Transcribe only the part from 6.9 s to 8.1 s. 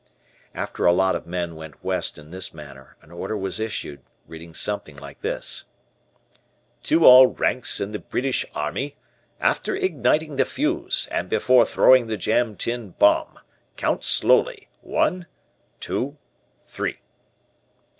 all ranks in the